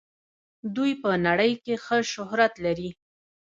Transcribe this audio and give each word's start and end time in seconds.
دوی 0.75 0.91
په 1.01 1.09
نړۍ 1.27 1.51
کې 1.63 1.75
ښه 1.83 1.97
شهرت 2.11 2.53
لري. 2.65 2.89